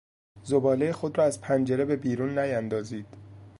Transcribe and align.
زبالهی 0.43 0.91
خود 0.91 1.17
را 1.17 1.23
از 1.23 1.41
پنجره 1.41 1.85
به 1.85 1.95
بیرون 1.95 2.39
نیاندازید. 2.39 3.05